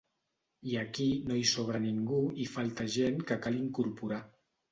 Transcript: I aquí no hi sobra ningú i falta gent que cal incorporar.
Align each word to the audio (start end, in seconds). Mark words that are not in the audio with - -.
I 0.69 0.71
aquí 0.83 1.05
no 1.31 1.35
hi 1.39 1.43
sobra 1.49 1.81
ningú 1.83 2.23
i 2.45 2.49
falta 2.55 2.89
gent 2.97 3.23
que 3.33 3.39
cal 3.47 3.59
incorporar. 3.61 4.21